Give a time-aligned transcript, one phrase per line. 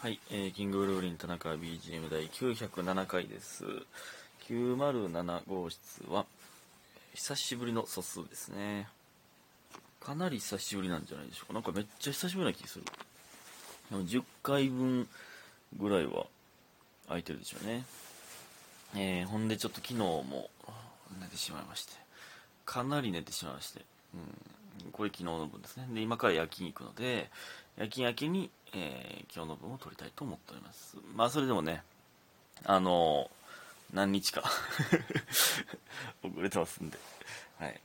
[0.00, 3.64] はい、えー、キングブルーリン田中 BGM 第907回です。
[4.48, 6.24] 907号室は、
[7.12, 8.88] 久しぶりの素数ですね。
[10.00, 11.52] かなり久しぶりなんじゃないでしょうか。
[11.52, 12.84] なんかめっちゃ久しぶりな気がする。
[13.90, 15.06] でも10回分
[15.78, 16.24] ぐらいは
[17.08, 17.84] 空いてるでしょうね。
[18.96, 20.48] えー、ほんでちょっと昨日も
[21.20, 21.92] 寝てしまいまして。
[22.64, 23.82] かなり寝てしまいまして。
[24.14, 24.20] うん、
[24.92, 25.86] これ昨日の分ですね。
[25.92, 27.30] で、今から夜勤行くので、
[27.76, 30.96] 夜勤明けに、えー今日の分を撮りたいと思っております。
[31.14, 31.82] まあ、それでもね、
[32.64, 33.40] あのー
[33.92, 34.44] 何日か
[36.22, 36.98] 遅れてますんで、
[37.58, 37.80] はい。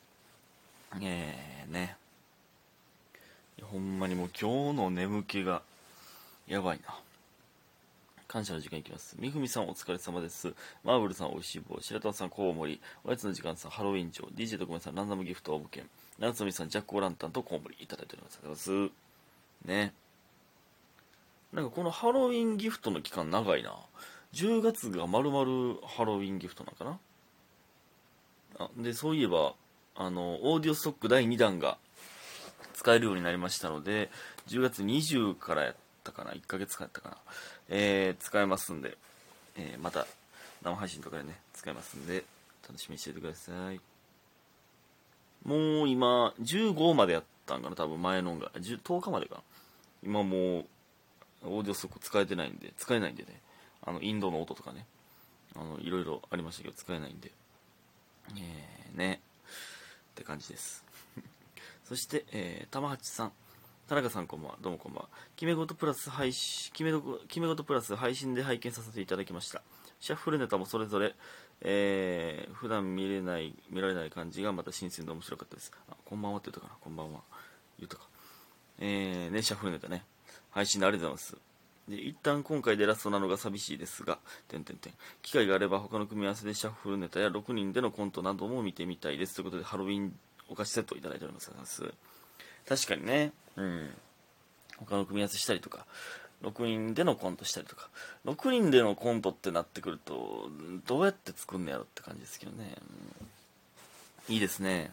[1.01, 1.97] えー、ね。
[3.63, 5.63] ほんまにもう今日の眠気が
[6.47, 6.95] やばいな。
[8.35, 9.15] 感謝の時間いきます。
[9.17, 10.53] みふみさんお疲れ様です。
[10.83, 11.79] マーブルさんおいしい棒。
[11.79, 12.81] 白玉さんコウモリ。
[13.05, 14.27] おやつの時間さんハロウィン城。
[14.27, 15.85] DJ 特命さんランダムギフト応募券。
[16.19, 18.39] 夏美さんジャックオランタンとコウモリいただいております。
[18.43, 19.67] ありがとうございます。
[19.69, 19.93] ね。
[21.53, 23.73] なんかこのハロウィンギフトの期間長いな。
[24.33, 26.99] 10月が丸々ハロウィンギフトなんかな
[28.59, 29.53] あで、そういえば、
[29.95, 31.77] あの、オーディオストック第2弾が
[32.73, 34.09] 使えるようになりましたので、
[34.49, 37.17] 10月20からやったかな、1ヶ月間やったかな、
[37.69, 38.97] えー使えますんで、
[39.57, 40.05] えーまた
[40.61, 42.23] 生配信とかでね、使えますんで、
[42.67, 43.79] 楽しみにしててください。
[45.43, 49.41] もう今、15までやったんかな、多分前のが、10 10日までかな。
[50.03, 50.65] 今もう、
[51.43, 53.39] オーディオストック使えてないんで、使えないんでね、
[53.83, 54.87] あの、インドの音とかね、
[55.55, 57.31] あの、いろいろありましたけど、使えないんで、
[58.35, 59.21] えー、ね、
[60.11, 60.83] って感じです。
[61.85, 63.31] そして、えー、玉八さん。
[63.87, 64.57] 田中さんこんばんは。
[64.61, 65.09] どうもこんばんは。
[65.35, 69.61] 決め事プラス配信、決め事決め事プラス配信で拝見させていただきました。
[69.99, 71.13] シャッフルネタもそれぞれ、
[71.61, 75.71] えー、普段見れない、見られない感じがまた新鮮で面白かったです。
[75.87, 76.79] あ、こんばんはって言ったかな。
[76.81, 77.19] こんばんは。
[77.77, 78.07] 言ったか。
[78.79, 80.03] えー、ね、シャッフルネタね。
[80.49, 81.37] 配信でありがとうございます。
[81.87, 84.93] で、一旦今回でラストなのが寂しいですが、点点点。
[85.21, 89.35] 機会があれば他の組み合わせでシャッフルネタや6人でのコントなども見てみたいです。
[89.35, 90.11] ということで、ハロウィン
[90.49, 91.51] お菓子セットをいただいております。
[92.67, 93.89] 確かにね、うん。
[94.77, 95.85] 他の組み合わせしたりとか、
[96.43, 97.89] 6人でのコントしたりとか、
[98.25, 100.49] 6人でのコントってなってくると、
[100.85, 102.75] どうやって作んのやろって感じですけどね。
[103.19, 103.27] うん
[104.27, 104.91] いいですね。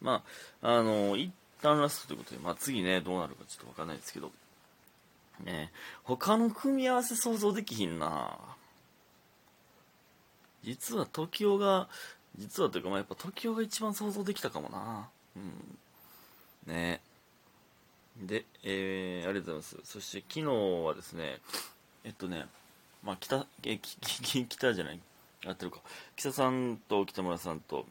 [0.00, 0.22] ま
[0.62, 4.30] あ、あの、一旦ラストということで、まあ次ね、どうなるかちょっとわかんないですけど、
[5.44, 5.70] ね
[6.04, 8.38] 他の組み合わせ想像できひんな
[10.64, 11.88] 実は TOKIO が、
[12.38, 15.08] 実はというか、まあやっぱ TOKIO が一番想像できたかもな
[15.38, 15.78] ん。
[16.66, 17.00] ね
[18.22, 19.92] で、えー、ありがとうございます。
[19.92, 20.52] そして昨日
[20.84, 21.38] はですね、
[22.04, 22.46] えっとね、
[23.04, 25.00] まあ北、え、き、き、北じゃない、
[25.44, 25.80] 合ってるか。
[26.16, 27.84] 北さんと北村さんと、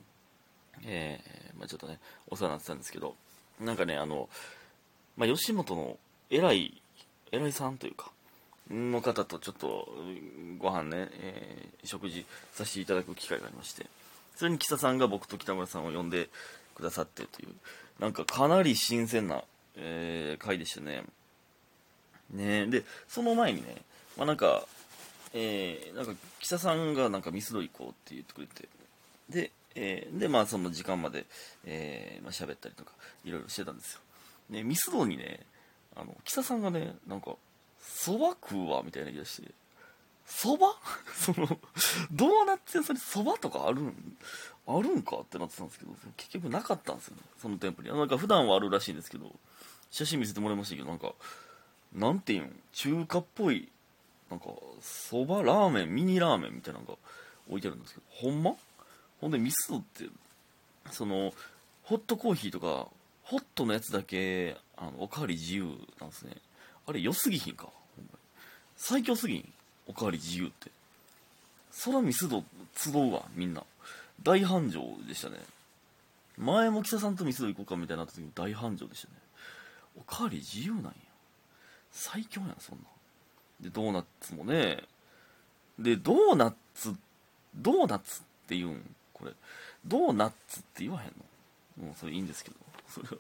[0.84, 3.16] えー、まあちょっとね、お世話になってたんですけど、
[3.60, 4.30] なんかね、あの、
[5.16, 5.98] まあ吉本の
[6.30, 6.82] 偉い、
[7.32, 8.12] 偉いさんというか、
[8.70, 9.88] の方とちょっと
[10.58, 13.86] ご飯ね、えー食事させていただく機会がありまして、
[14.36, 16.30] それに北さんが僕と北村さんを呼んで
[16.76, 17.50] くださってという、
[18.00, 19.44] なんかかなり新鮮な、
[19.76, 21.04] えー回でしたね。
[22.32, 23.82] ねで、その前にね、
[24.18, 24.66] まあなんか、
[25.34, 28.68] えーなんか北さんがなんかミスド行こうって言ってくれて、
[29.30, 31.26] で、えーで、まあその時間まで、
[31.66, 32.92] えーまあ喋ったりとか、
[33.24, 34.00] いろいろしてたんですよ。
[34.50, 35.40] で、ミスドにね、
[35.96, 37.36] あの、北さんがね、なんか、
[37.82, 39.52] 蕎麦食うわ、みたいな言い出して、
[40.28, 40.66] 蕎麦？
[41.16, 41.60] その、
[42.12, 44.18] ドーナツ屋さんに蕎麦とかあるん、
[44.68, 47.90] あるんかってなってたんですけど、結局なかったんですよね、その店舗に。
[47.90, 49.32] なんか普段はあるらしいんですけど、
[49.92, 51.14] 写真見せてもらいましたけど、なんか、
[51.94, 53.70] なんていうん、中華っぽい、
[54.30, 54.48] なんか、
[54.82, 56.94] 蕎麦ラーメン、ミニラーメンみたいなのが
[57.48, 58.56] 置いてあるんですけど、ほんま？
[59.22, 60.06] ほんでミスドって、
[60.92, 61.34] その、
[61.84, 62.88] ホットコーヒーとか、
[63.24, 65.66] ホットのやつだけ、あの、おかわり自由
[66.00, 66.36] なんですね。
[66.88, 67.66] あれ、良すぎひんか？
[67.66, 67.70] ほ
[68.02, 68.18] んま
[68.76, 69.54] 最強すぎん？
[69.88, 70.72] おかわり自由って。
[71.72, 72.44] そらミスド
[72.76, 73.64] 集うわ、みんな。
[74.24, 75.38] 大繁盛でしたね。
[76.38, 79.14] 前も北さんとミスド行こうかみたいになった時に大繁盛でしたね。
[79.98, 80.92] おかわり自由なんや。
[81.92, 82.84] 最強やん、そんな。
[83.62, 84.84] で、ドーナツもね。
[85.80, 86.96] で、ドーナツ、
[87.56, 88.96] ドーナツって言うん？
[89.14, 89.32] これ。
[89.86, 91.14] ドーナツって言わへん
[91.80, 91.86] の？
[91.88, 92.56] もうそれいいんですけど。
[92.90, 93.16] それは、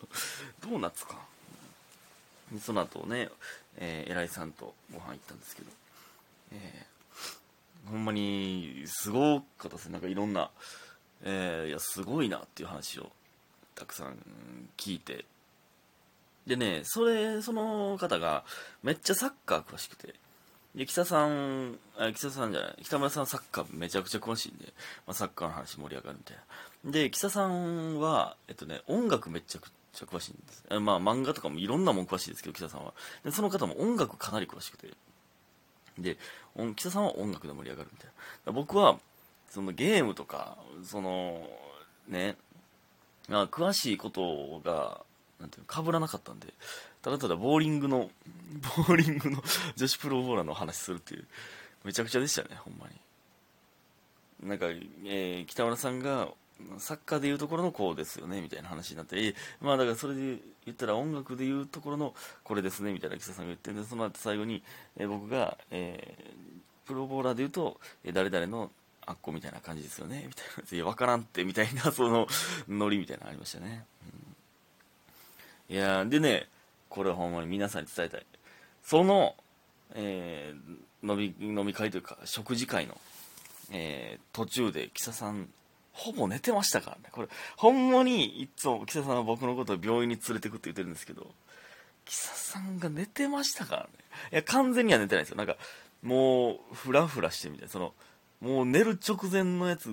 [0.61, 1.19] ドーナツか。
[2.59, 3.29] その後ね、
[3.77, 5.71] えー、偉いさんとご飯行ったんですけど、
[6.53, 6.95] えー
[7.89, 9.93] ほんまに、すごかったですね。
[9.93, 10.49] なんかいろんな、
[11.25, 13.11] えーいや、すごいなっていう話を
[13.75, 14.17] たくさん
[14.77, 15.25] 聞いて。
[16.47, 18.45] でね、それ、その方が
[18.83, 20.13] めっちゃサッカー詳しくて、
[20.75, 24.73] で、北さん、あ、北さんじゃない、北村さんサッカーめちゃくちゃ詳しいんで、
[25.07, 26.37] まあ、サッカーの話盛り上がるみたい
[26.85, 26.91] な。
[26.91, 30.63] で、北さんは、えっとね、音楽めちゃくちゃ詳しいんです。
[30.79, 32.93] まあ漫画とかもいろんなもん詳しいですけど、北さんは。
[33.23, 34.89] で、その方も音楽かなり詳しくて。
[35.97, 36.17] で、
[36.75, 38.09] 北さんは音楽で盛り上がるみたい
[38.45, 38.51] な。
[38.51, 38.99] 僕は、
[39.55, 41.47] そのゲームとか、その、
[42.09, 42.35] ね、
[43.29, 44.99] まあ、詳しいことが、
[45.39, 46.47] なんていうかぶらなかったんで、
[47.01, 48.09] ただただボーリングの、
[48.75, 49.41] ボーリングの
[49.77, 51.27] 女子プロボーラーの話するっていう、
[51.85, 52.89] めちゃくちゃでしたね、ほんま
[54.41, 54.49] に。
[54.49, 54.65] なんか、
[55.05, 56.27] えー、北村さんが、
[56.77, 62.13] サッカーでいうところのこうですよねみたいな話になって、まあだからそれで言ったら音楽でいうところの
[62.43, 64.63] これですねみたいな岸田さんが言ってんでその後最後に、
[64.97, 68.71] え、僕が、えー、プロボーラーで言うと、え、誰々の
[69.05, 70.75] あっこみたいな感じですよねみたいな。
[70.75, 72.27] いや、わからんって、みたいな、 その、
[72.67, 73.85] ノリみたいなのありましたね。
[75.69, 76.47] うん、いやでね、
[76.89, 78.25] これはほんまに皆さんに伝えたい。
[78.83, 79.35] その、
[79.93, 82.99] えー、飲み、飲み会というか、食事会の、
[83.71, 85.49] えー、途中で、キサさん、
[85.93, 87.03] ほぼ寝てましたからね。
[87.11, 91.33] これ、ほんまに、いつも、キサさんは僕のことを病院に連れてくって言ってるんですけど、
[92.03, 93.89] キサさんが寝てましたからね。
[94.31, 95.37] いや、完全には寝てないですよ。
[95.37, 95.57] なんか、
[96.03, 97.93] もう、ふらふらしてみたいな、その、
[98.45, 99.89] もう寝る直前のやつ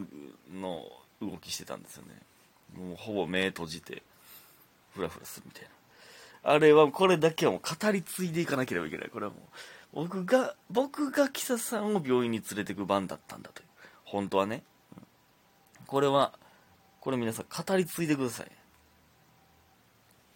[0.53, 0.85] の
[1.23, 2.21] 動きしてたんですよね。
[2.79, 4.03] もうほぼ目閉じて
[4.95, 5.71] フラフラするみたいな。
[6.53, 9.09] あれはこれだけはもう語り継いでいかなければいけない。
[9.09, 9.41] これはもう
[10.07, 13.69] 僕が僕がキサさんを病院に連れてく番だったんだという。
[14.05, 14.65] 本当はね、
[15.87, 16.35] これは
[17.01, 18.51] これ皆さん語り継いでください。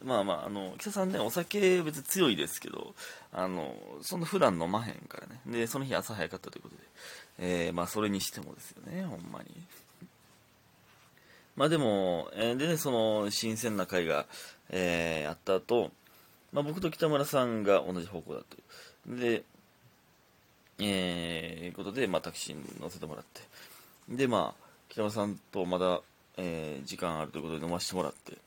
[0.06, 2.94] まあまあ、あの、北さんね、お酒別に強いですけど、
[3.32, 5.40] あの、そんな普段飲まへんからね。
[5.44, 6.82] で、その日朝早かったということで、
[7.38, 9.46] えー、まあそれにしてもですよね、ほんまに。
[11.56, 14.26] まあでも、えー、でね、その新鮮な会が、
[14.70, 15.90] えー、あった後、
[16.52, 19.20] まあ僕と北村さんが同じ方向だという。
[19.20, 19.42] で、
[20.78, 23.40] えー、いうことで、まあタクシーに乗せてもらって。
[24.08, 26.00] で、まあ、北村さんとまだ、
[26.36, 28.45] えー、時間あるということで飲ませてもらって。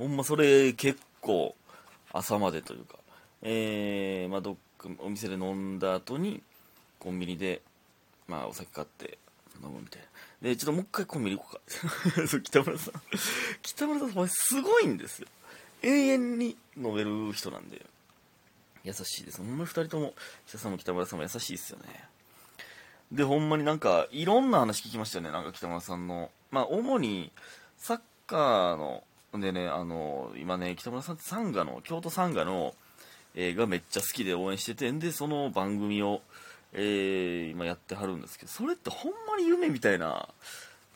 [0.00, 1.54] ほんまそれ結構
[2.10, 2.96] 朝までというか、
[3.42, 6.42] えー、まあどっかお店で飲んだ後に
[6.98, 7.60] コンビニで
[8.26, 9.18] まあお酒買って
[9.62, 10.02] 飲むみたい
[10.42, 10.48] な。
[10.48, 12.24] で、ちょっともう一回コンビニ行こうか。
[12.26, 12.94] そう、北村さん。
[13.60, 15.28] 北村さん、すごいんですよ。
[15.82, 17.84] 永遠に飲める人なんで。
[18.82, 19.38] 優しいです。
[19.38, 20.14] ほんま二人とも、
[20.46, 22.08] 北さんも北村さんも優しいですよね。
[23.12, 25.30] で、ほんまになんか、いろんな話聞きましたよね。
[25.30, 26.30] なんか北村さんの。
[26.50, 27.30] まあ、主に、
[27.76, 29.04] サッカーの、
[29.34, 32.74] でね、あの、今ね、北村さんってサンガの、京都サンガの、
[33.34, 36.20] 映画めっちゃ好きで応援してて、んで、その番組を、
[36.72, 40.28] えー、今やってはるんですけど、それってほんまに夢みたいな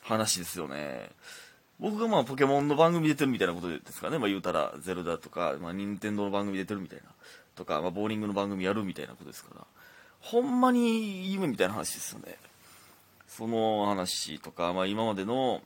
[0.03, 1.09] 話ですよね。
[1.79, 4.17] 僕がまあポケモンの番組出てるみたいなことですかね。
[4.17, 7.05] まあ言うたら、ゼルダとか、まあ任天堂の番組出てるみたいな。
[7.55, 9.65] とか、まあボーリングの番組やるみたいなことですから。
[10.21, 12.37] ほんまに夢みたいな話ですよね。
[13.27, 15.61] その話とか、まあ今までの、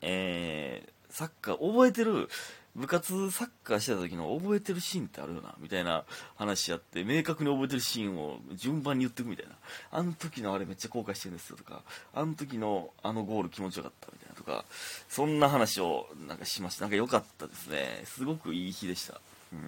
[0.00, 0.71] えー、
[1.12, 2.28] サッカー覚えてる
[2.74, 6.04] 部活サッカーしてた時の覚えてるシーンってあるよなみたいな
[6.36, 9.52] 話やって明確に覚えてるシーンを順番に言ってくみたいな。
[9.90, 11.82] あの時のあれめっちゃ後悔してるんですよとか
[12.14, 14.64] あの時のあのゴール気持ちよかったみたいなとか
[15.08, 16.82] そんな話をなんかしました。
[16.82, 18.02] なんか良かったですね。
[18.06, 19.20] すごくいい日でした。
[19.52, 19.60] うん。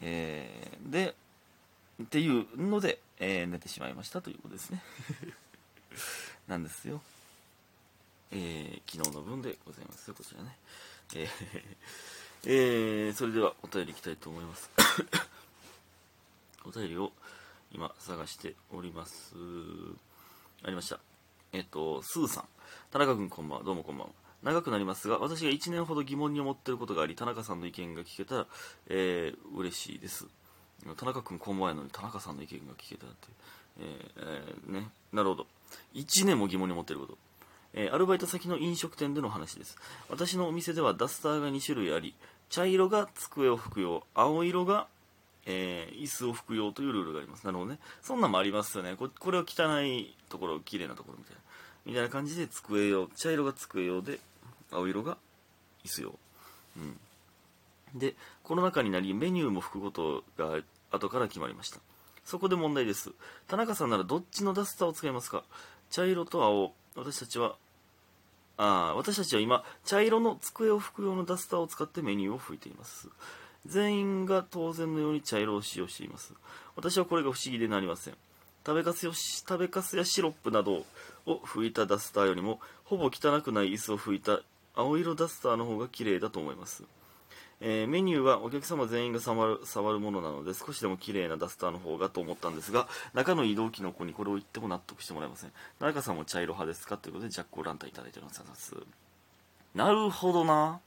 [0.00, 1.14] えー、で
[2.02, 4.82] っていうので、えー、寝てしまいましたということですね。
[6.48, 7.02] なんですよ。
[8.30, 10.12] えー、昨日の分でございます。
[10.12, 10.56] こちらね。
[11.14, 11.28] えー、
[13.08, 14.70] えー、それではお便りいきたいと思います。
[16.64, 17.12] お便りを
[17.72, 19.34] 今探しております。
[20.62, 21.00] ありました。
[21.52, 22.48] えっとスーさん。
[22.90, 23.64] 田中君こんばんは。
[23.64, 24.12] どうもこんばんは。
[24.42, 28.46] 長くなりますが私が1年ほど疑問に思っていることがあり田中さんの意見が聞けたら、
[28.86, 30.26] えー、嬉しいです。
[30.96, 33.28] 田中君こんばんはやのに田中さんの意見が聞けたらって、
[33.80, 34.90] えー、えー、ね。
[35.12, 35.46] なるほど。
[35.94, 37.27] 1年も疑問に思っていること。
[37.74, 39.76] えー、アルバイト先の飲食店での話です。
[40.08, 42.14] 私のお店ではダスターが2種類あり
[42.48, 44.86] 茶色が机を拭く用青色が、
[45.46, 47.44] えー、椅子を拭く用というルールがあります。
[47.44, 47.78] なるほどね。
[48.02, 48.96] そんなんもありますよね。
[48.96, 51.40] ここれは汚いところ綺麗なところみたいな。
[51.86, 54.18] みたいな感じで机用茶色が机用で
[54.70, 55.16] 青色が
[55.84, 56.14] 椅子用。
[56.76, 56.98] うん。
[57.98, 60.60] でコロナ禍になりメニューも拭くことが
[60.90, 61.80] 後から決まりました。
[62.24, 63.12] そこで問題です。
[63.46, 65.44] 田中さんならどっちのダスターを使いますか？
[65.90, 66.74] 茶色と青。
[66.98, 67.56] 私たちは
[68.56, 73.08] あ私たちは今茶色の机を拭く用のダスターを使ってメニューを拭いています。
[73.66, 76.34] 全員が当然のように茶色を使用しています。
[76.74, 78.14] 私はこれが不思議でなりません。
[78.66, 80.84] 食べかすよ食べかすやシロップなど
[81.24, 84.40] を拭いたダスターよりもほぼ汚くない椅子を拭いた
[84.74, 86.82] 青色ダスターの方が綺麗だと思います。
[87.60, 95.52] えー、メニューはお客様全員が触る触るものなので少しでも綺麗なダスターの方がと思ったんですが中の移動機の子にこれを言っても納得してもらえません。
[95.80, 96.96] 中さんも茶色派ですか？
[96.96, 98.74] ということでジャック・オ・ランタンいただいてます。
[99.74, 100.80] なるほどな。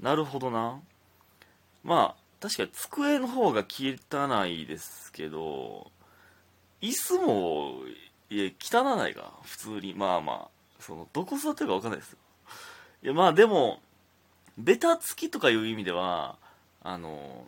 [0.00, 0.80] なるほどな。
[1.84, 5.90] まあ確かに机の方が汚いですけど
[6.80, 7.74] 椅子も
[8.30, 9.92] いや汚ないが普通に。
[9.94, 10.48] まあまあ
[10.80, 12.12] そのどこ座ってるか分かんないです。
[12.12, 12.18] よ
[13.02, 13.80] いやまあでも
[14.58, 16.36] ベタつきとかいう意味では
[16.82, 17.46] あの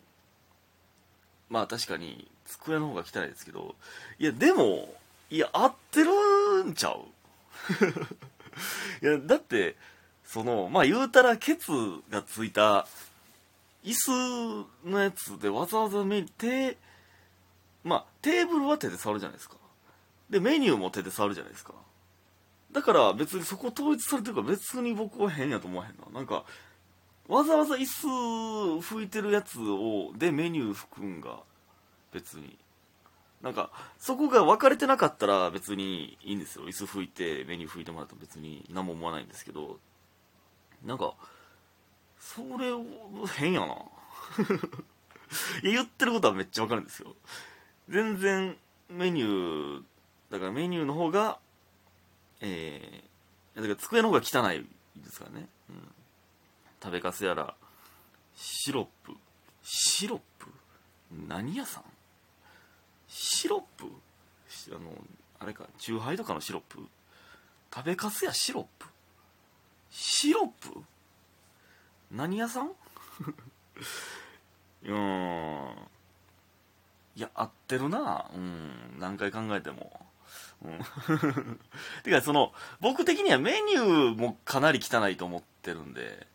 [1.49, 3.75] まあ確かに机の方が汚いですけど
[4.19, 4.93] いやでも
[5.29, 7.01] いや合ってるんちゃう？
[9.05, 9.75] いやだって
[10.25, 11.71] そのまあ言うたらケツ
[12.09, 12.87] がついた
[13.83, 16.77] 椅子のやつでわざわざメ手
[17.83, 19.55] まあテーブルは手で触るじゃないですか。
[20.29, 21.73] でメニューも手で触るじゃないですか。
[22.71, 26.05] だから別にそこ統一されてるから別に僕は変やと思わへんな。
[26.13, 26.43] なんか
[27.29, 28.07] わざわざ椅子
[28.81, 31.39] 拭いてるやつをでメニュー拭くんが
[32.11, 32.57] 別に。
[33.41, 36.65] なんかそこが分かれてなかったら別にいいんですよ。
[36.65, 39.79] 椅子拭いてメニュー拭いてもらったら別に何も思わないんですけど。
[40.85, 41.13] なんか
[42.19, 42.83] それを
[43.37, 43.75] 変やな。
[45.63, 47.15] 言ってることはめっちゃ分かるんですよ。
[47.87, 48.57] 全然
[48.89, 49.83] メニュー
[50.29, 51.39] だからメニューの方が
[52.41, 54.65] えー、だから机の方が汚い
[55.01, 55.75] ですからね、うん、
[56.81, 57.53] 食べかすやら
[58.35, 59.13] シロップ。
[59.63, 60.47] シロップ？
[61.27, 61.83] 何屋さん？
[63.07, 63.85] シロップ？
[64.71, 64.91] あの
[65.39, 66.79] あれかチューハイとかのシロップ？
[67.73, 68.85] 食べかすやシロップ？
[69.91, 70.79] シロップ？
[72.11, 72.71] 何屋さん？
[74.85, 75.75] うん。
[77.15, 78.29] いや合ってるな。
[78.33, 78.97] うん。
[78.99, 80.05] 何回考えても。
[80.61, 80.79] うん、
[82.03, 86.27] てかその僕的にはメニューもかなり汚いと思ってるんで。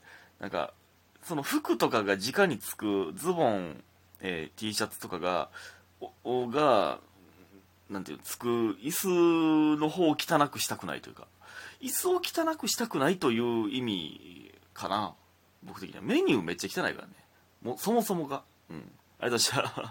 [0.45, 0.75] なんか
[1.23, 3.83] その服とかが直につくズボン、
[4.21, 5.49] えー、T シャツとかが
[6.23, 6.99] おが
[7.89, 11.27] なんていうつく椅子の方を汚くしたくないというか
[11.81, 15.15] 椅子を汚くしたくないという意味かな
[15.63, 16.03] 僕的には。
[16.03, 17.15] メニューめっちゃ汚いからね。
[17.63, 18.43] もうそもそもが。
[18.69, 18.77] うん。
[19.19, 19.83] ありがとうございました